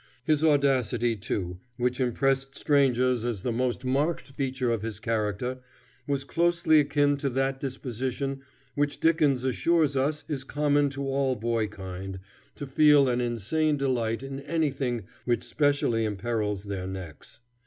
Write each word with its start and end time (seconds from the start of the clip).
His 0.25 0.43
audacity, 0.43 1.15
too, 1.15 1.59
which 1.77 1.99
impressed 1.99 2.55
strangers 2.55 3.23
as 3.23 3.43
the 3.43 3.51
most 3.51 3.85
marked 3.85 4.29
feature 4.31 4.71
of 4.71 4.81
his 4.81 4.99
character, 4.99 5.59
was 6.07 6.23
closely 6.23 6.79
akin 6.79 7.17
to 7.17 7.29
that 7.29 7.59
disposition 7.59 8.41
which 8.73 8.99
Dickens 8.99 9.43
assures 9.43 9.95
us 9.95 10.23
is 10.27 10.43
common 10.43 10.89
to 10.89 11.07
all 11.07 11.35
boy 11.35 11.67
kind, 11.67 12.19
to 12.55 12.65
feel 12.65 13.07
an 13.07 13.21
insane 13.21 13.77
delight 13.77 14.23
in 14.23 14.39
anything 14.39 15.03
which 15.25 15.43
specially 15.43 16.03
imperils 16.03 16.63
their 16.63 16.87
necks. 16.87 17.41